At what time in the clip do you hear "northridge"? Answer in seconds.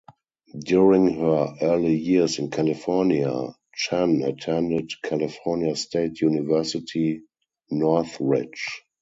7.69-8.81